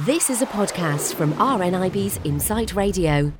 This 0.00 0.28
is 0.28 0.42
a 0.42 0.46
podcast 0.46 1.14
from 1.14 1.34
RNIB's 1.34 2.18
Insight 2.24 2.74
Radio. 2.74 3.32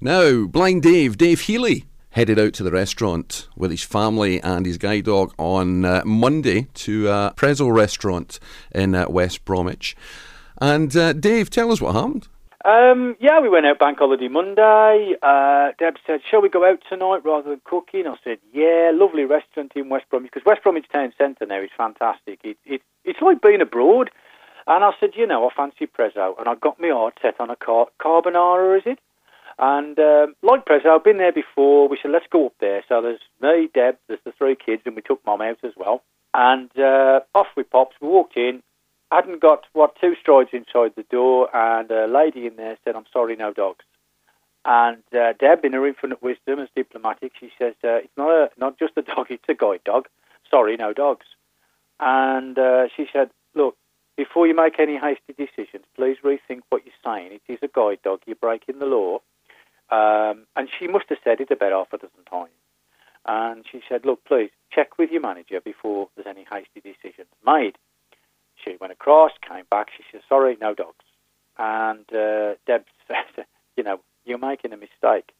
Now, 0.00 0.46
Blind 0.46 0.82
Dave, 0.82 1.18
Dave 1.18 1.40
Heeley, 1.40 1.86
headed 2.10 2.38
out 2.38 2.52
to 2.52 2.62
the 2.62 2.70
restaurant 2.70 3.48
with 3.56 3.72
his 3.72 3.82
family 3.82 4.40
and 4.40 4.64
his 4.64 4.78
guide 4.78 5.06
dog 5.06 5.34
on 5.38 5.84
uh, 5.84 6.02
Monday 6.04 6.68
to 6.74 7.08
a 7.08 7.34
Prezzo 7.36 7.74
restaurant 7.74 8.38
in 8.72 8.94
uh, 8.94 9.06
West 9.08 9.44
Bromwich. 9.44 9.96
And 10.60 10.96
uh, 10.96 11.14
Dave, 11.14 11.50
tell 11.50 11.72
us 11.72 11.80
what 11.80 11.96
happened. 11.96 12.28
Um, 12.64 13.16
yeah, 13.18 13.40
we 13.40 13.48
went 13.48 13.66
out 13.66 13.80
bank 13.80 13.98
holiday 13.98 14.28
Monday. 14.28 15.16
Uh, 15.20 15.72
Deb 15.80 15.96
said, 16.06 16.20
"Shall 16.30 16.42
we 16.42 16.48
go 16.48 16.64
out 16.64 16.78
tonight 16.88 17.24
rather 17.24 17.50
than 17.50 17.60
cooking?" 17.64 18.06
I 18.06 18.14
said, 18.22 18.38
"Yeah, 18.52 18.92
lovely 18.94 19.24
restaurant 19.24 19.72
in 19.74 19.88
West 19.88 20.04
Bromwich 20.10 20.30
because 20.32 20.46
West 20.46 20.62
Bromwich 20.62 20.86
Town 20.92 21.12
Centre 21.18 21.46
now 21.46 21.60
is 21.60 21.70
fantastic. 21.76 22.38
It, 22.44 22.56
it, 22.64 22.82
it's 23.04 23.20
like 23.20 23.42
being 23.42 23.60
abroad." 23.60 24.10
And 24.68 24.84
I 24.84 24.92
said, 25.00 25.16
"You 25.16 25.26
know, 25.26 25.48
I 25.48 25.54
fancy 25.54 25.86
Prezzo," 25.86 26.38
and 26.38 26.48
I 26.48 26.54
got 26.54 26.78
my 26.78 26.90
heart 26.90 27.18
set 27.20 27.40
on 27.40 27.50
a 27.50 27.56
car- 27.56 27.88
carbonara, 28.00 28.78
is 28.78 28.86
it? 28.86 29.00
And 29.58 29.98
um, 29.98 30.36
like 30.42 30.66
Prezzo, 30.66 30.94
I've 30.94 31.02
been 31.02 31.18
there 31.18 31.32
before. 31.32 31.88
We 31.88 31.98
said, 32.00 32.12
"Let's 32.12 32.26
go 32.30 32.46
up 32.46 32.54
there." 32.60 32.84
So 32.88 33.02
there's 33.02 33.20
me, 33.42 33.68
Deb, 33.74 33.96
there's 34.06 34.20
the 34.24 34.32
three 34.32 34.54
kids, 34.54 34.82
and 34.86 34.94
we 34.94 35.02
took 35.02 35.24
Mum 35.26 35.40
out 35.40 35.58
as 35.64 35.72
well. 35.76 36.04
And 36.32 36.70
uh, 36.78 37.20
off 37.34 37.48
we 37.56 37.64
popped. 37.64 37.94
We 38.00 38.08
walked 38.08 38.36
in 38.36 38.62
hadn't 39.10 39.40
got 39.40 39.64
what 39.72 39.96
two 40.00 40.14
strides 40.20 40.50
inside 40.52 40.92
the 40.96 41.06
door, 41.10 41.54
and 41.54 41.90
a 41.90 42.06
lady 42.06 42.46
in 42.46 42.56
there 42.56 42.76
said, 42.84 42.96
"I'm 42.96 43.06
sorry, 43.12 43.36
no 43.36 43.52
dogs." 43.52 43.84
And 44.64 45.02
uh, 45.14 45.32
Deb, 45.38 45.64
in 45.64 45.72
her 45.72 45.86
infinite 45.86 46.22
wisdom 46.22 46.58
as 46.58 46.68
diplomatic, 46.76 47.32
she 47.38 47.50
says, 47.58 47.74
uh, 47.84 48.04
"It's 48.04 48.16
not 48.16 48.30
a 48.30 48.50
not 48.58 48.78
just 48.78 48.92
a 48.96 49.02
dog; 49.02 49.28
it's 49.30 49.48
a 49.48 49.54
guide 49.54 49.82
dog. 49.84 50.08
Sorry, 50.50 50.76
no 50.76 50.92
dogs." 50.92 51.26
And 52.00 52.58
uh, 52.58 52.88
she 52.94 53.06
said, 53.12 53.30
"Look, 53.54 53.76
before 54.18 54.48
you 54.48 54.54
make 54.54 54.80
any 54.80 54.98
hasty 54.98 55.32
decisions, 55.32 55.84
please 55.94 56.16
rethink 56.24 56.62
what 56.68 56.82
you're 56.84 57.02
saying. 57.04 57.30
It 57.32 57.52
is 57.52 57.60
a 57.62 57.68
guide 57.68 58.00
dog. 58.02 58.20
You're 58.26 58.36
breaking 58.36 58.80
the 58.80 58.86
law." 58.86 59.20
Um, 59.90 60.44
and 60.56 60.68
she 60.68 60.88
must 60.88 61.06
have 61.08 61.18
said 61.22 61.40
it 61.40 61.52
about 61.52 61.72
half 61.72 61.92
a 61.92 61.98
dozen 61.98 62.24
times. 62.28 62.50
And 63.24 63.64
she 63.70 63.80
said, 63.88 64.04
"Look, 64.04 64.24
please 64.24 64.50
check 64.70 64.98
with 64.98 65.10
your 65.12 65.20
manager 65.20 65.60
before 65.60 66.08
there's 66.16 66.26
any 66.26 66.44
hasty 66.50 66.80
decisions 66.80 67.30
made." 67.46 67.78
She 68.56 68.76
went 68.80 68.92
across, 68.92 69.30
came 69.40 69.66
back. 69.70 69.86
She 69.96 70.02
said, 70.10 70.22
"Sorry, 70.28 70.58
no 70.60 70.74
dogs." 70.74 71.04
And 71.56 72.04
uh, 72.12 72.56
Deb 72.66 72.84
said, 73.06 73.46
"You 73.76 73.84
know, 73.84 74.00
you're 74.24 74.38
making 74.38 74.72
a 74.72 74.76
mistake." 74.76 75.32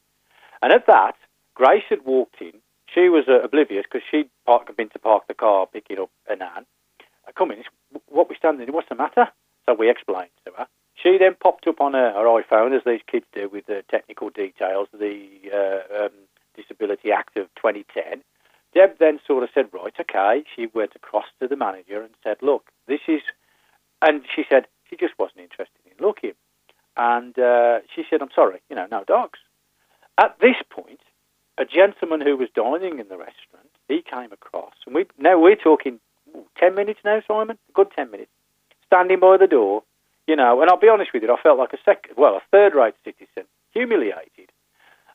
And 0.63 0.73
at 0.73 0.87
that, 0.87 1.17
Grace 1.55 1.89
had 1.89 2.05
walked 2.05 2.41
in. 2.41 2.55
She 2.95 3.09
was 3.09 3.25
uh, 3.29 3.43
oblivious 3.43 3.85
because 3.91 4.07
she'd 4.09 4.31
park, 4.47 4.75
been 4.77 4.89
to 4.91 4.99
park 5.01 5.27
the 5.27 5.35
car, 5.35 5.67
picking 5.67 5.99
up 5.99 6.11
a 6.29 6.37
nan. 6.37 6.65
I 7.29 7.33
come 7.33 7.51
in. 7.51 7.63
What 8.09 8.29
we 8.29 8.37
standing? 8.37 8.67
In, 8.67 8.75
what's 8.75 8.89
the 8.89 8.95
matter? 8.95 9.29
So 9.67 9.75
we 9.75 9.91
explained 9.91 10.31
to 10.47 10.53
her. 10.57 10.67
She 10.95 11.17
then 11.19 11.37
popped 11.41 11.67
up 11.67 11.81
on 11.81 11.93
her, 11.93 12.13
her 12.13 12.43
iPhone, 12.43 12.75
as 12.75 12.83
these 12.85 13.03
kids 13.11 13.27
do, 13.33 13.49
with 13.49 13.67
the 13.67 13.85
technical 13.91 14.31
details 14.31 14.89
the 14.93 15.29
uh, 15.53 16.05
um, 16.07 16.13
Disability 16.57 17.13
Act 17.13 17.37
of 17.37 17.47
2010. 17.57 18.23
Deb 18.75 18.99
then 18.99 19.21
sort 19.27 19.45
of 19.45 19.51
said, 19.55 19.67
right, 19.73 19.93
okay. 20.01 20.43
She 20.57 20.67
went 20.75 20.93
across 20.97 21.27
to 21.41 21.49
the 21.49 21.57
manager 21.57 22.03
and 22.03 22.15
said, 22.25 22.39
look, 22.43 22.71
this 22.87 23.01
is, 23.07 23.21
and 24.03 24.23
she 24.35 24.45
said 24.49 24.67
she 24.89 24.97
just 24.97 25.15
wasn't 25.19 25.41
interested 25.41 25.81
in 25.87 26.05
looking. 26.05 26.35
And 26.97 27.39
uh, 27.39 27.81
she 27.95 28.03
said, 28.11 28.21
I'm 28.21 28.33
sorry, 28.35 28.61
you 28.69 28.75
know, 28.75 28.87
no 28.91 29.05
dogs. 29.05 29.39
At 30.21 30.37
this 30.41 30.57
point, 30.69 31.01
a 31.59 31.65
gentleman 31.65 32.21
who 32.21 32.37
was 32.37 32.49
dining 32.55 32.99
in 32.99 33.09
the 33.09 33.17
restaurant, 33.17 33.71
he 33.87 34.03
came 34.03 34.33
across, 34.33 34.75
and 34.85 34.95
we 34.95 35.07
now 35.19 35.41
we're 35.41 35.57
talking 35.57 36.01
10 36.59 36.75
minutes 36.75 37.01
now, 37.05 37.23
Simon, 37.27 37.59
a 37.69 37.73
good 37.73 37.89
10 37.95 38.11
minutes, 38.11 38.31
standing 38.87 39.21
by 39.21 39.37
the 39.37 39.47
door, 39.47 39.83
you 40.27 40.37
know, 40.37 40.61
and 40.61 40.71
I'll 40.71 40.79
be 40.79 40.89
honest 40.89 41.13
with 41.13 41.23
you, 41.23 41.33
I 41.33 41.41
felt 41.41 41.59
like 41.59 41.73
a 41.73 41.79
second, 41.85 42.15
well, 42.17 42.37
a 42.37 42.43
third-rate 42.51 42.95
citizen, 43.05 43.45
humiliated. 43.73 44.51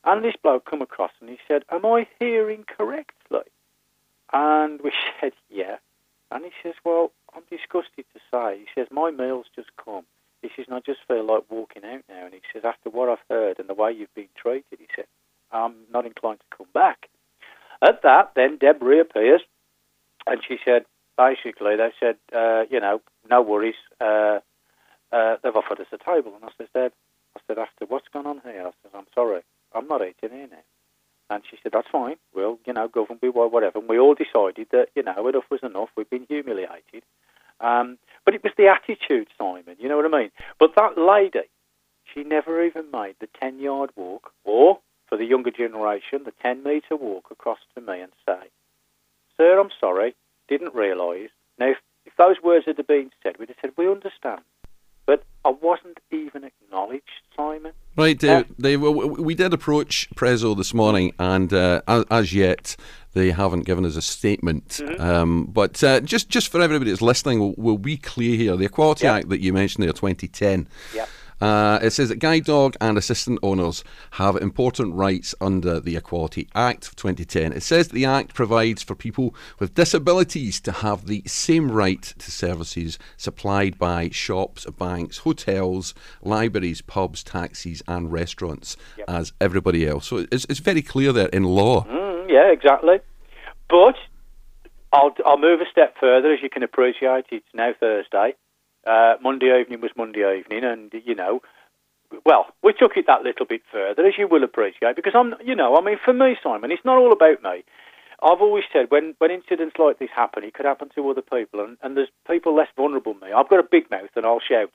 And 0.03 0.23
this 0.23 0.35
bloke 0.41 0.69
come 0.69 0.81
across 0.81 1.11
and 1.21 1.29
he 1.29 1.37
said, 1.47 1.63
Am 1.71 1.85
I 1.85 2.07
hearing 2.19 2.65
correctly? 2.67 3.47
And 4.33 4.81
we 4.81 4.91
said, 5.21 5.33
Yeah. 5.49 5.77
And 6.31 6.43
he 6.43 6.51
says, 6.61 6.73
Well, 6.83 7.11
I'm 7.35 7.43
disgusted 7.49 8.05
to 8.13 8.19
say. 8.31 8.59
He 8.59 8.67
says, 8.75 8.87
My 8.91 9.11
meal's 9.11 9.45
just 9.55 9.69
come. 9.83 10.03
He 10.41 10.49
says, 10.55 10.65
and 10.67 10.75
I 10.75 10.81
just 10.81 10.99
feel 11.07 11.25
like 11.25 11.43
walking 11.49 11.85
out 11.85 12.01
now. 12.09 12.25
And 12.25 12.33
he 12.33 12.41
says, 12.51 12.63
After 12.65 12.89
what 12.89 13.07
I've 13.07 13.23
heard 13.29 13.59
and 13.59 13.69
the 13.69 13.73
way 13.73 13.93
you've 13.93 14.13
been 14.13 14.27
treated, 14.35 14.77
he 14.77 14.87
said, 14.93 15.05
I'm 15.51 15.75
not 15.91 16.05
inclined 16.05 16.39
to 16.39 16.57
come 16.57 16.67
back. 16.73 17.07
At 17.81 18.01
that, 18.03 18.31
then 18.35 18.57
Deb 18.57 18.81
reappears 18.81 19.41
and 20.27 20.41
she 20.45 20.57
said, 20.65 20.85
basically, 21.17 21.75
they 21.75 21.91
said, 21.99 22.17
uh, 22.35 22.63
you 22.69 22.79
know, 22.79 23.01
no 23.29 23.41
worries. 23.41 23.75
Uh, 23.99 24.39
uh, 25.11 25.37
they've 25.43 25.55
offered 25.55 25.79
us 25.79 25.87
a 25.91 25.97
table. 25.97 26.33
And 26.35 26.45
I 26.45 26.49
said, 26.57 26.91
I 27.35 27.39
said, 27.47 27.57
after 27.57 27.85
what's 27.85 28.07
gone 28.11 28.27
on 28.27 28.41
here? 28.43 28.61
I 28.67 28.71
said, 28.81 28.91
I'm 28.93 29.07
sorry. 29.13 29.41
I'm 29.73 29.87
not 29.87 30.01
eating 30.01 30.35
here 30.37 30.47
now. 30.49 30.63
And 31.29 31.43
she 31.49 31.57
said, 31.61 31.71
that's 31.71 31.87
fine. 31.91 32.17
We'll, 32.35 32.59
you 32.65 32.73
know, 32.73 32.87
govern 32.87 33.17
be 33.21 33.29
whatever. 33.29 33.79
And 33.79 33.89
we 33.89 33.97
all 33.97 34.15
decided 34.15 34.67
that, 34.71 34.87
you 34.95 35.03
know, 35.03 35.27
enough 35.27 35.45
was 35.49 35.61
enough. 35.63 35.89
We've 35.95 36.09
been 36.09 36.25
humiliated. 36.27 37.03
Um, 37.59 37.97
but 38.25 38.35
it 38.35 38.43
was 38.43 38.53
the 38.57 38.67
attitude, 38.67 39.27
Simon. 39.37 39.77
You 39.79 39.89
know 39.89 39.95
what 39.95 40.13
I 40.13 40.17
mean? 40.19 40.31
But 40.59 40.75
that 40.75 40.97
lady, 40.97 41.47
she 42.13 42.23
never 42.23 42.63
even 42.63 42.91
made 42.91 43.15
the 43.19 43.29
10 43.39 43.59
yard 43.59 43.91
walk, 43.95 44.31
or 44.43 44.79
for 45.07 45.17
the 45.17 45.25
younger 45.25 45.51
generation, 45.51 46.23
the 46.25 46.33
10 46.41 46.63
metre 46.63 46.95
walk 46.95 47.25
across 47.31 47.59
to 47.75 47.81
me 47.81 48.01
and 48.01 48.11
say, 48.27 48.49
Sir, 49.37 49.59
I'm 49.59 49.69
sorry, 49.79 50.15
didn't 50.47 50.73
realise. 50.73 51.29
Now, 51.57 51.71
if, 51.71 51.77
if 52.05 52.15
those 52.17 52.35
words 52.43 52.65
had 52.65 52.85
been 52.87 53.11
said, 53.21 53.37
we'd 53.39 53.49
have 53.49 53.57
said, 53.61 53.71
We 53.77 53.89
understand. 53.89 54.41
But 55.05 55.23
I 55.43 55.49
wasn't 55.49 55.99
even 56.11 56.45
acknowledged, 56.45 57.03
Simon. 57.35 57.73
Right, 57.97 58.17
Dave. 58.17 58.45
Uh, 58.49 58.53
Dave 58.59 58.81
we 58.81 59.35
did 59.35 59.53
approach 59.53 60.09
Prezzo 60.15 60.55
this 60.55 60.73
morning, 60.73 61.13
and 61.19 61.51
uh, 61.53 61.81
as, 61.87 62.05
as, 62.09 62.33
yet 62.33 62.77
they 63.13 63.31
haven't 63.31 63.65
given 63.65 63.85
us 63.85 63.97
a 63.97 64.01
statement. 64.01 64.69
Mm-hmm. 64.69 65.01
Um, 65.01 65.45
but 65.45 65.83
uh, 65.83 65.99
just 65.99 66.29
just 66.29 66.47
for 66.47 66.61
everybody 66.61 66.89
that's 66.89 67.01
listening, 67.01 67.39
we'll, 67.39 67.53
we'll 67.57 67.77
be 67.77 67.97
clear 67.97 68.37
here. 68.37 68.55
The 68.55 68.65
Equality 68.65 69.05
yep. 69.05 69.15
Act 69.15 69.29
that 69.29 69.41
you 69.41 69.51
mentioned 69.51 69.83
there, 69.83 69.91
2010. 69.91 70.69
Yep. 70.95 71.09
Uh, 71.43 71.77
it 71.81 71.91
says 71.91 72.07
that 72.07 72.19
guide 72.19 72.45
dog 72.45 72.77
and 72.79 72.97
assistant 72.97 73.37
owners 73.43 73.83
have 74.11 74.37
important 74.37 74.95
rights 74.95 75.35
under 75.41 75.77
the 75.77 75.97
Equality 75.97 76.47
Act 76.55 76.87
of 76.87 76.95
2010. 76.95 77.51
It 77.51 77.63
says 77.63 77.89
that 77.89 77.93
the 77.93 78.05
Act 78.05 78.33
provides 78.33 78.81
for 78.81 78.95
people 78.95 79.35
with 79.59 79.73
disabilities 79.73 80.61
to 80.61 80.71
have 80.71 81.05
the 81.05 81.21
same 81.25 81.69
right 81.69 82.01
to 82.01 82.31
services 82.31 82.97
supplied 83.17 83.77
by 83.77 84.09
shops, 84.09 84.65
banks, 84.79 85.17
hotels, 85.17 85.93
libraries, 86.21 86.81
pubs, 86.81 87.21
taxis, 87.23 87.83
and 87.89 88.09
restaurants 88.13 88.77
yep. 88.97 89.09
as 89.09 89.33
everybody 89.41 89.85
else. 89.85 90.07
So 90.07 90.25
it's, 90.31 90.45
it's 90.45 90.59
very 90.59 90.81
clear 90.81 91.11
there 91.11 91.27
in 91.27 91.43
law. 91.43 91.83
Mm, 91.83 92.29
yeah, 92.29 92.53
exactly. 92.53 92.99
But 93.69 93.95
I'll, 94.93 95.13
I'll 95.25 95.37
move 95.37 95.59
a 95.59 95.69
step 95.69 95.95
further. 95.99 96.31
As 96.31 96.39
you 96.41 96.49
can 96.49 96.63
appreciate, 96.63 97.25
it's 97.31 97.45
now 97.53 97.73
Thursday. 97.77 98.35
Uh, 98.85 99.15
Monday 99.21 99.59
evening 99.59 99.81
was 99.81 99.91
Monday 99.95 100.39
evening, 100.39 100.63
and 100.63 100.91
you 101.05 101.15
know, 101.15 101.41
well, 102.25 102.47
we 102.61 102.73
took 102.73 102.97
it 102.97 103.07
that 103.07 103.23
little 103.23 103.45
bit 103.45 103.61
further, 103.71 104.05
as 104.05 104.17
you 104.17 104.27
will 104.27 104.43
appreciate, 104.43 104.95
because 104.95 105.13
I'm, 105.15 105.35
you 105.43 105.55
know, 105.55 105.75
I 105.75 105.81
mean, 105.81 105.97
for 106.03 106.13
me, 106.13 106.35
Simon, 106.43 106.71
it's 106.71 106.85
not 106.85 106.97
all 106.97 107.11
about 107.11 107.41
me. 107.41 107.63
I've 108.21 108.41
always 108.41 108.63
said 108.71 108.89
when, 108.89 109.15
when 109.17 109.31
incidents 109.31 109.75
like 109.77 109.99
this 109.99 110.09
happen, 110.15 110.43
it 110.43 110.53
could 110.53 110.65
happen 110.65 110.89
to 110.95 111.09
other 111.09 111.21
people, 111.21 111.59
and, 111.59 111.77
and 111.81 111.97
there's 111.97 112.09
people 112.27 112.55
less 112.55 112.69
vulnerable 112.75 113.13
than 113.13 113.29
me. 113.29 113.33
I've 113.33 113.49
got 113.49 113.59
a 113.59 113.67
big 113.69 113.89
mouth 113.91 114.09
and 114.15 114.25
I'll 114.25 114.39
shout, 114.39 114.71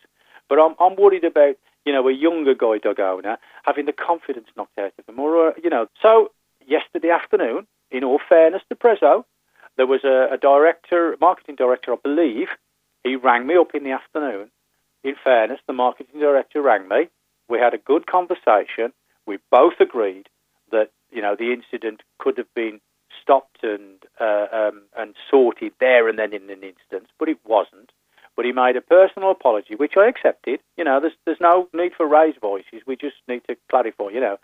but 0.48 0.58
I'm, 0.58 0.74
I'm 0.78 0.96
worried 0.96 1.24
about, 1.24 1.56
you 1.86 1.92
know, 1.92 2.06
a 2.08 2.12
younger 2.12 2.54
guy 2.54 2.78
dog 2.78 3.00
owner 3.00 3.38
having 3.64 3.86
the 3.86 3.92
confidence 3.92 4.48
knocked 4.56 4.78
out 4.78 4.92
of 4.98 5.06
them, 5.06 5.18
or, 5.18 5.48
uh, 5.48 5.52
you 5.62 5.70
know. 5.70 5.86
So 6.02 6.32
yesterday 6.66 7.10
afternoon, 7.10 7.66
in 7.90 8.04
all 8.04 8.20
fairness 8.28 8.62
to 8.68 8.74
Prezzo, 8.74 9.24
there 9.76 9.86
was 9.86 10.04
a, 10.04 10.28
a 10.32 10.36
director, 10.36 11.16
marketing 11.20 11.54
director, 11.54 11.92
I 11.92 11.96
believe, 12.02 12.48
he 13.04 13.16
rang 13.16 13.46
me 13.46 13.56
up 13.56 13.74
in 13.74 13.84
the 13.84 13.92
afternoon. 13.92 14.50
In 15.04 15.14
fairness, 15.22 15.60
the 15.66 15.72
marketing 15.72 16.20
director 16.20 16.60
rang 16.60 16.88
me. 16.88 17.08
We 17.48 17.58
had 17.58 17.74
a 17.74 17.78
good 17.78 18.06
conversation. 18.06 18.92
We 19.26 19.38
both 19.50 19.74
agreed 19.80 20.28
that 20.70 20.90
you 21.10 21.22
know 21.22 21.36
the 21.36 21.52
incident 21.52 22.02
could 22.18 22.36
have 22.38 22.52
been 22.54 22.80
stopped 23.22 23.62
and 23.62 24.02
uh, 24.20 24.46
um, 24.52 24.82
and 24.96 25.14
sorted 25.30 25.72
there 25.80 26.08
and 26.08 26.18
then 26.18 26.32
in 26.32 26.50
an 26.50 26.62
instance, 26.62 27.08
but 27.18 27.28
it 27.28 27.38
wasn't. 27.46 27.90
But 28.36 28.44
he 28.44 28.52
made 28.52 28.76
a 28.76 28.80
personal 28.80 29.32
apology, 29.32 29.74
which 29.74 29.94
I 29.96 30.08
accepted. 30.08 30.60
You 30.76 30.84
know, 30.84 31.00
there's 31.00 31.14
there's 31.24 31.40
no 31.40 31.68
need 31.72 31.92
for 31.96 32.06
raised 32.06 32.40
voices. 32.40 32.82
We 32.86 32.96
just 32.96 33.16
need 33.26 33.42
to 33.48 33.56
clarify. 33.70 34.10
You 34.12 34.20
know, 34.20 34.36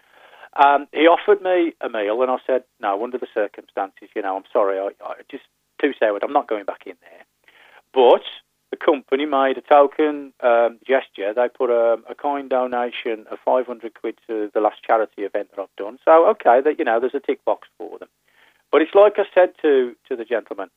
um, 0.62 0.86
he 0.92 1.06
offered 1.06 1.42
me 1.42 1.74
a 1.80 1.88
meal, 1.88 2.22
and 2.22 2.30
I 2.30 2.38
said 2.46 2.64
no. 2.80 3.02
Under 3.02 3.18
the 3.18 3.28
circumstances, 3.34 4.08
you 4.14 4.22
know, 4.22 4.36
I'm 4.36 4.44
sorry. 4.52 4.78
I, 4.78 4.90
I 5.04 5.14
just 5.30 5.44
too 5.80 5.92
sour. 5.98 6.18
I'm 6.22 6.32
not 6.32 6.48
going 6.48 6.64
back 6.64 6.82
in 6.86 6.94
there. 7.00 7.24
But 7.92 8.22
the 8.74 8.84
company 8.84 9.24
made 9.24 9.56
a 9.56 9.60
token 9.60 10.32
um, 10.40 10.78
gesture. 10.86 11.32
They 11.32 11.48
put 11.48 11.70
a, 11.70 11.98
a 12.10 12.14
kind 12.14 12.50
donation 12.50 13.24
of 13.30 13.38
500 13.44 13.94
quid 13.94 14.18
to 14.26 14.50
the 14.52 14.60
last 14.60 14.82
charity 14.84 15.22
event 15.22 15.50
that 15.50 15.62
I've 15.62 15.76
done. 15.76 15.98
So, 16.04 16.28
okay, 16.30 16.60
that 16.60 16.78
you 16.78 16.84
know, 16.84 16.98
there's 16.98 17.14
a 17.14 17.20
tick 17.20 17.44
box 17.44 17.68
for 17.78 17.98
them. 17.98 18.08
But 18.72 18.82
it's 18.82 18.94
like 18.94 19.14
I 19.18 19.24
said 19.32 19.50
to, 19.62 19.94
to 20.08 20.16
the 20.16 20.24
gentleman, 20.24 20.70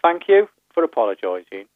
thank 0.00 0.28
you 0.28 0.48
for 0.72 0.84
apologising 0.84 1.66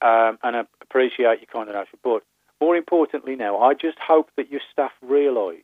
um, 0.00 0.38
and 0.42 0.56
I 0.56 0.64
appreciate 0.80 1.38
your 1.38 1.52
kind 1.52 1.68
donation. 1.68 1.98
But 2.02 2.22
more 2.60 2.74
importantly 2.76 3.36
now, 3.36 3.58
I 3.58 3.74
just 3.74 3.98
hope 3.98 4.30
that 4.36 4.50
your 4.50 4.60
staff 4.72 4.92
realise 5.02 5.62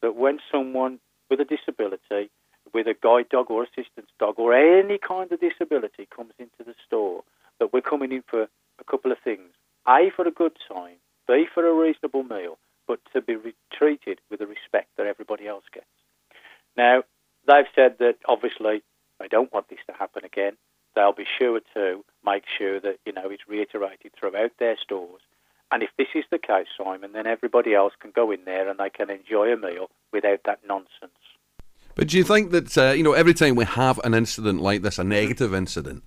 that 0.00 0.16
when 0.16 0.38
someone 0.50 0.98
with 1.28 1.40
a 1.40 1.44
disability, 1.44 2.30
with 2.72 2.86
a 2.86 2.94
guide 3.02 3.28
dog 3.28 3.50
or 3.50 3.64
assistance 3.64 4.08
dog 4.18 4.36
or 4.38 4.54
any 4.54 4.96
kind 4.96 5.30
of 5.30 5.40
disability 5.40 6.08
comes 6.14 6.32
into 6.38 6.64
the 6.64 6.74
store, 6.86 7.22
that 7.60 7.72
we're 7.72 7.82
coming 7.82 8.10
in 8.10 8.22
for 8.26 8.48
a 8.86 8.90
couple 8.90 9.12
of 9.12 9.18
things. 9.22 9.52
A, 9.86 10.10
for 10.14 10.26
a 10.26 10.30
good 10.30 10.56
time, 10.68 10.96
B, 11.26 11.46
for 11.52 11.66
a 11.66 11.74
reasonable 11.74 12.22
meal, 12.22 12.58
but 12.86 13.00
to 13.12 13.20
be 13.20 13.36
re- 13.36 13.54
treated 13.72 14.20
with 14.30 14.40
the 14.40 14.46
respect 14.46 14.88
that 14.96 15.06
everybody 15.06 15.46
else 15.46 15.64
gets. 15.72 15.86
Now, 16.76 17.02
they've 17.46 17.66
said 17.74 17.96
that 17.98 18.16
obviously 18.26 18.82
they 19.20 19.28
don't 19.28 19.52
want 19.52 19.68
this 19.68 19.78
to 19.86 19.92
happen 19.92 20.24
again. 20.24 20.56
They'll 20.94 21.12
be 21.12 21.26
sure 21.38 21.60
to 21.74 22.04
make 22.24 22.44
sure 22.56 22.80
that, 22.80 22.98
you 23.04 23.12
know, 23.12 23.30
it's 23.30 23.48
reiterated 23.48 24.12
throughout 24.18 24.52
their 24.58 24.76
stores. 24.82 25.22
And 25.72 25.82
if 25.82 25.90
this 25.98 26.08
is 26.14 26.24
the 26.30 26.38
case, 26.38 26.66
Simon, 26.76 27.12
then 27.12 27.26
everybody 27.26 27.74
else 27.74 27.94
can 27.98 28.12
go 28.14 28.30
in 28.30 28.44
there 28.44 28.68
and 28.68 28.78
they 28.78 28.90
can 28.90 29.10
enjoy 29.10 29.52
a 29.52 29.56
meal 29.56 29.90
without 30.12 30.40
that 30.44 30.60
nonsense. 30.66 31.18
But 31.96 32.08
do 32.08 32.18
you 32.18 32.24
think 32.24 32.50
that, 32.50 32.76
uh, 32.76 32.90
you 32.92 33.02
know, 33.02 33.12
every 33.12 33.34
time 33.34 33.54
we 33.56 33.64
have 33.64 33.98
an 34.04 34.14
incident 34.14 34.60
like 34.60 34.82
this, 34.82 34.98
a 34.98 35.04
negative 35.04 35.54
incident, 35.54 36.04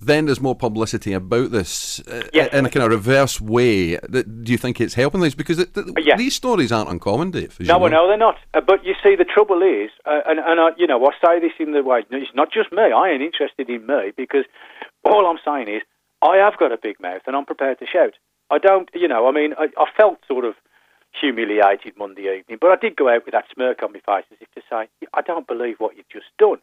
then 0.00 0.26
there's 0.26 0.40
more 0.40 0.54
publicity 0.54 1.12
about 1.12 1.50
this 1.50 2.00
uh, 2.08 2.22
Yes. 2.32 2.52
in 2.52 2.64
a 2.66 2.70
kind 2.70 2.84
of 2.84 2.90
reverse 2.90 3.40
way. 3.40 3.96
Do 3.96 4.24
you 4.52 4.56
think 4.58 4.80
it's 4.80 4.94
helping 4.94 5.20
this? 5.20 5.34
Because 5.34 5.58
it, 5.58 5.74
th- 5.74 5.86
Yes. 6.00 6.18
these 6.18 6.34
stories 6.34 6.70
aren't 6.70 6.88
uncommon, 6.90 7.30
Dave. 7.32 7.58
No, 7.60 7.74
you 7.84 7.90
know. 7.90 7.96
know 8.02 8.08
they're 8.08 8.16
not. 8.16 8.36
Uh, 8.54 8.60
but 8.60 8.84
you 8.84 8.94
see, 9.02 9.16
the 9.16 9.24
trouble 9.24 9.62
is, 9.62 9.90
uh, 10.06 10.20
and, 10.26 10.38
and 10.38 10.60
I, 10.60 10.70
you 10.76 10.86
know, 10.86 11.04
I 11.04 11.10
say 11.24 11.40
this 11.40 11.52
in 11.58 11.72
the 11.72 11.82
way, 11.82 12.02
it's 12.10 12.30
not 12.34 12.52
just 12.52 12.70
me. 12.72 12.82
I 12.82 13.10
ain't 13.10 13.22
interested 13.22 13.68
in 13.68 13.86
me 13.86 14.12
because 14.16 14.44
all 15.04 15.26
I'm 15.26 15.38
saying 15.44 15.68
is 15.74 15.82
I 16.22 16.36
have 16.36 16.58
got 16.58 16.72
a 16.72 16.78
big 16.80 17.00
mouth 17.00 17.22
and 17.26 17.34
I'm 17.36 17.46
prepared 17.46 17.78
to 17.80 17.86
shout. 17.86 18.14
I 18.50 18.58
don't, 18.58 18.88
you 18.94 19.08
know, 19.08 19.28
I 19.28 19.32
mean, 19.32 19.54
I, 19.58 19.68
I 19.76 19.86
felt 19.96 20.18
sort 20.26 20.44
of 20.44 20.54
humiliated 21.20 21.94
Monday 21.98 22.22
evening, 22.38 22.58
but 22.60 22.70
I 22.70 22.76
did 22.76 22.96
go 22.96 23.08
out 23.08 23.24
with 23.24 23.32
that 23.32 23.44
smirk 23.52 23.82
on 23.82 23.92
my 23.92 24.00
face 24.00 24.26
as 24.30 24.38
if 24.40 24.50
to 24.52 24.60
say, 24.70 24.88
I 25.14 25.22
don't 25.22 25.46
believe 25.46 25.76
what 25.78 25.96
you've 25.96 26.08
just 26.08 26.26
done. 26.38 26.58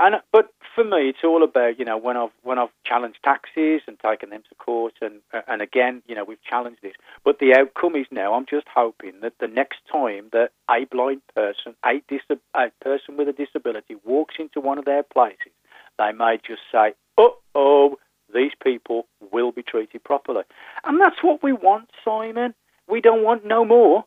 And 0.00 0.16
but 0.32 0.52
for 0.74 0.84
me, 0.84 1.08
it's 1.08 1.24
all 1.24 1.42
about 1.42 1.78
you 1.78 1.84
know 1.84 1.98
when 1.98 2.16
I've 2.16 2.30
when 2.42 2.58
I've 2.58 2.70
challenged 2.84 3.18
taxis 3.24 3.82
and 3.88 3.98
taken 3.98 4.30
them 4.30 4.42
to 4.48 4.54
court, 4.54 4.94
and 5.00 5.20
and 5.48 5.60
again, 5.60 6.02
you 6.06 6.14
know, 6.14 6.24
we've 6.24 6.42
challenged 6.42 6.82
this. 6.82 6.94
But 7.24 7.40
the 7.40 7.54
outcome 7.58 7.96
is 7.96 8.06
now 8.10 8.34
I'm 8.34 8.46
just 8.46 8.66
hoping 8.72 9.20
that 9.22 9.34
the 9.40 9.48
next 9.48 9.80
time 9.92 10.28
that 10.32 10.50
a 10.70 10.84
blind 10.84 11.22
person, 11.34 11.74
a, 11.84 12.00
dis- 12.08 12.38
a 12.54 12.70
person 12.80 13.16
with 13.16 13.28
a 13.28 13.32
disability, 13.32 13.96
walks 14.04 14.36
into 14.38 14.60
one 14.60 14.78
of 14.78 14.84
their 14.84 15.02
places, 15.02 15.52
they 15.98 16.12
may 16.12 16.38
just 16.46 16.62
say, 16.70 16.94
"Oh, 17.16 17.36
oh, 17.56 17.98
these 18.32 18.52
people 18.62 19.06
will 19.32 19.50
be 19.50 19.62
treated 19.62 20.04
properly," 20.04 20.44
and 20.84 21.00
that's 21.00 21.22
what 21.22 21.42
we 21.42 21.52
want, 21.52 21.90
Simon. 22.04 22.54
We 22.86 23.00
don't 23.00 23.24
want 23.24 23.44
no 23.44 23.64
more, 23.64 24.04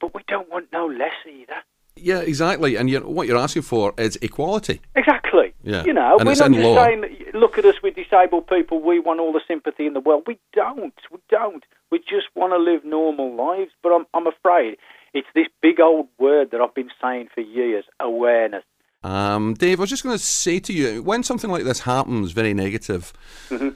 but 0.00 0.14
we 0.14 0.22
don't 0.26 0.48
want 0.50 0.72
no 0.72 0.86
less 0.86 1.12
either. 1.26 1.62
Yeah, 2.02 2.20
exactly. 2.20 2.76
And 2.76 2.88
you're, 2.90 3.06
what 3.06 3.26
you're 3.26 3.36
asking 3.38 3.62
for 3.62 3.94
is 3.98 4.16
equality. 4.22 4.80
Exactly. 4.94 5.52
Yeah. 5.62 5.84
You 5.84 5.92
know, 5.92 6.16
And 6.18 6.26
we're 6.26 6.34
not 6.34 6.50
just 6.52 6.64
law. 6.64 6.84
saying, 6.84 7.00
that, 7.02 7.34
look 7.34 7.58
at 7.58 7.64
us, 7.64 7.76
we're 7.82 7.90
disabled 7.92 8.46
people, 8.46 8.80
we 8.80 8.98
want 9.00 9.20
all 9.20 9.32
the 9.32 9.40
sympathy 9.46 9.86
in 9.86 9.92
the 9.92 10.00
world. 10.00 10.22
We 10.26 10.38
don't. 10.52 10.94
We 11.12 11.18
don't. 11.28 11.64
We 11.90 11.98
just 12.00 12.26
want 12.34 12.52
to 12.52 12.58
live 12.58 12.84
normal 12.84 13.34
lives. 13.34 13.70
But 13.82 13.90
I'm, 13.92 14.06
I'm 14.14 14.26
afraid 14.26 14.76
it's 15.14 15.28
this 15.34 15.46
big 15.62 15.80
old 15.80 16.08
word 16.18 16.50
that 16.52 16.60
I've 16.60 16.74
been 16.74 16.90
saying 17.02 17.28
for 17.34 17.40
years 17.40 17.84
awareness. 18.00 18.64
Um, 19.04 19.54
Dave, 19.54 19.78
I 19.78 19.82
was 19.82 19.90
just 19.90 20.02
going 20.02 20.16
to 20.16 20.22
say 20.22 20.58
to 20.60 20.72
you, 20.72 21.02
when 21.02 21.22
something 21.22 21.50
like 21.50 21.64
this 21.64 21.80
happens, 21.80 22.32
very 22.32 22.52
negative, 22.54 23.12
Mm-hmm. 23.48 23.68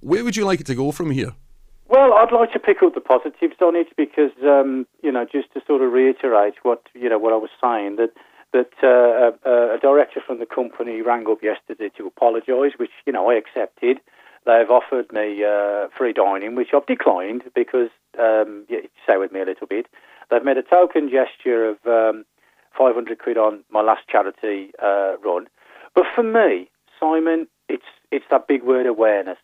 where 0.00 0.24
would 0.24 0.36
you 0.36 0.44
like 0.44 0.60
it 0.60 0.66
to 0.66 0.74
go 0.74 0.90
from 0.92 1.10
here? 1.10 1.32
Well, 1.90 2.14
I'd 2.14 2.30
like 2.30 2.52
to 2.52 2.60
pick 2.60 2.84
up 2.84 2.94
the 2.94 3.00
positives 3.00 3.56
on 3.60 3.74
it 3.74 3.88
because, 3.96 4.30
um, 4.44 4.86
you 5.02 5.10
know, 5.10 5.24
just 5.24 5.52
to 5.54 5.60
sort 5.66 5.82
of 5.82 5.92
reiterate 5.92 6.54
what 6.62 6.82
you 6.94 7.08
know 7.08 7.18
what 7.18 7.32
I 7.32 7.36
was 7.36 7.50
saying 7.60 7.96
that 7.96 8.12
that 8.52 8.70
uh, 8.80 9.34
a, 9.44 9.74
a 9.74 9.78
director 9.82 10.20
from 10.24 10.38
the 10.38 10.46
company 10.46 11.02
rang 11.02 11.26
up 11.28 11.42
yesterday 11.42 11.90
to 11.98 12.06
apologise, 12.06 12.78
which 12.78 12.92
you 13.06 13.12
know 13.12 13.28
I 13.28 13.34
accepted. 13.34 13.98
They've 14.46 14.70
offered 14.70 15.12
me 15.12 15.42
uh, 15.42 15.88
free 15.98 16.12
dining, 16.12 16.54
which 16.54 16.68
I've 16.72 16.86
declined 16.86 17.42
because 17.56 17.90
um, 18.20 18.66
yeah, 18.68 18.86
stay 19.02 19.16
with 19.16 19.32
me 19.32 19.40
a 19.40 19.44
little 19.44 19.66
bit. 19.66 19.86
They've 20.30 20.44
made 20.44 20.58
a 20.58 20.62
token 20.62 21.10
gesture 21.10 21.68
of 21.70 21.76
um, 21.86 22.24
500 22.78 23.18
quid 23.18 23.36
on 23.36 23.64
my 23.68 23.82
last 23.82 24.02
charity 24.08 24.70
uh, 24.80 25.18
run, 25.24 25.48
but 25.96 26.04
for 26.14 26.22
me, 26.22 26.70
Simon, 27.00 27.48
it's 27.68 27.90
it's 28.12 28.26
that 28.30 28.46
big 28.46 28.62
word 28.62 28.86
awareness 28.86 29.38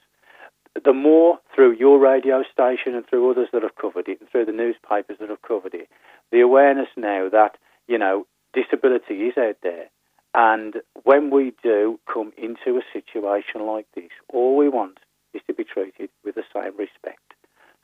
the 0.85 0.93
more 0.93 1.39
through 1.55 1.73
your 1.73 1.99
radio 1.99 2.43
station 2.43 2.95
and 2.95 3.07
through 3.07 3.31
others 3.31 3.49
that 3.53 3.63
have 3.63 3.77
covered 3.77 4.09
it 4.09 4.21
and 4.21 4.29
through 4.29 4.45
the 4.45 4.53
newspapers 4.53 5.17
that 5.21 5.31
have 5.31 5.43
covered 5.43 5.75
it, 5.75 5.89
the 6.33 6.41
awareness 6.41 6.89
now 6.97 7.29
that, 7.29 7.57
you 7.89 7.99
know, 7.99 8.27
disability 8.53 9.15
is 9.15 9.37
out 9.39 9.57
there. 9.63 9.87
And 10.35 10.77
when 11.05 11.31
we 11.31 11.55
do 11.63 11.99
come 12.13 12.33
into 12.37 12.79
a 12.79 12.83
situation 12.93 13.67
like 13.67 13.87
this, 13.95 14.11
all 14.29 14.57
we 14.57 14.69
want 14.69 14.99
is 15.33 15.41
to 15.47 15.55
be 15.55 15.65
treated 15.65 16.11
with 16.25 16.35
the 16.35 16.45
same 16.55 16.77
respect. 16.77 17.35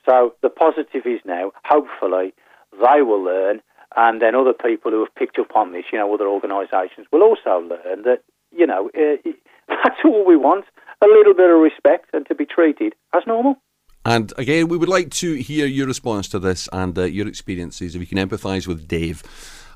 So 0.09 0.35
the 0.43 0.50
positive 0.50 1.06
is 1.06 1.21
now, 1.25 1.53
hopefully, 1.65 2.35
they 2.73 3.03
will 3.03 3.23
learn, 3.23 3.62
and 3.97 4.21
then 4.21 4.35
other 4.35 4.53
people 4.53 4.91
who 4.91 5.00
have 5.00 5.15
picked 5.15 5.39
up 5.39 5.55
on 5.55 5.73
this, 5.73 5.85
you 5.93 5.99
know, 5.99 6.12
other 6.12 6.27
organisations, 6.27 7.06
will 7.12 7.23
also 7.23 7.61
learn 7.61 8.03
that, 8.03 8.23
you 8.50 8.67
know, 8.67 8.91
uh, 8.97 9.31
that's 9.69 10.00
all 10.05 10.27
we 10.27 10.37
want 10.37 10.65
a 11.02 11.06
little 11.06 11.34
bit 11.34 11.50
of 11.50 11.60
respect 11.60 12.10
and 12.12 12.26
to 12.26 12.34
be 12.34 12.46
treated 12.46 12.94
as 13.14 13.22
normal. 13.26 13.56
And 14.04 14.32
again, 14.37 14.69
we 14.69 14.76
would 14.76 14.88
like 14.88 15.10
to 15.10 15.34
hear 15.34 15.66
your 15.66 15.87
response 15.87 16.26
to 16.28 16.40
this 16.40 16.69
and 16.72 16.99
uh, 16.99 17.04
your 17.04 17.28
experiences. 17.28 17.94
If 17.94 18.00
you 18.00 18.06
can 18.06 18.19
empathise 18.19 18.66
with 18.66 18.88
Dave 18.88 19.22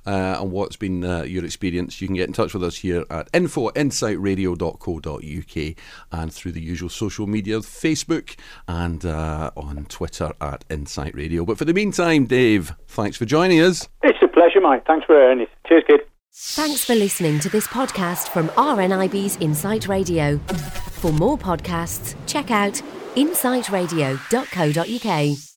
uh, 0.05 0.39
and 0.41 0.51
what's 0.51 0.77
been 0.77 1.05
uh, 1.05 1.23
your 1.23 1.45
experience, 1.45 2.01
you 2.01 2.09
can 2.09 2.17
get 2.17 2.27
in 2.27 2.33
touch 2.33 2.53
with 2.53 2.65
us 2.65 2.79
here 2.79 3.05
at 3.09 3.29
info 3.33 3.71
insightradio.co.uk 3.71 5.77
and 6.13 6.33
through 6.33 6.53
the 6.53 6.61
usual 6.61 6.89
social 6.89 7.29
media, 7.29 7.59
Facebook 7.59 8.37
and 8.67 9.05
uh, 9.05 9.53
on 9.57 9.87
Twitter 9.89 10.33
at 10.41 10.65
Insight 10.69 11.15
Radio. 11.15 11.45
But 11.45 11.59
for 11.59 11.65
the 11.65 11.75
meantime, 11.75 12.27
Dave, 12.27 12.75
thanks 12.89 13.17
for 13.17 13.27
joining 13.27 13.61
us. 13.61 13.89
It's 14.03 14.19
a 14.23 14.29
pleasure, 14.29 14.61
mate. 14.61 14.83
Thanks 14.89 15.07
for 15.07 15.15
hearing 15.15 15.41
it. 15.41 15.49
Cheers, 15.69 15.85
kid. 15.87 16.01
Thanks 16.33 16.85
for 16.85 16.95
listening 16.95 17.39
to 17.41 17.49
this 17.49 17.67
podcast 17.69 18.29
from 18.29 18.49
RNIB's 18.49 19.41
Insight 19.41 19.89
Radio. 19.89 20.39
For 21.07 21.13
more 21.13 21.39
podcasts, 21.39 22.17
check 22.27 22.51
out 22.51 22.83
insightradio.co.uk. 23.15 25.47